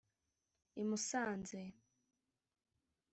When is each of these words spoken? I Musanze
I 0.81 0.83
Musanze 0.89 1.61